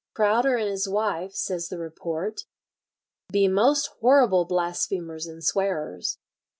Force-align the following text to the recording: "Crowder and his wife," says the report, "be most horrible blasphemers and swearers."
"Crowder 0.15 0.55
and 0.57 0.67
his 0.67 0.89
wife," 0.89 1.35
says 1.35 1.69
the 1.69 1.77
report, 1.77 2.45
"be 3.31 3.47
most 3.47 3.85
horrible 3.99 4.45
blasphemers 4.45 5.27
and 5.27 5.43
swearers." 5.43 6.17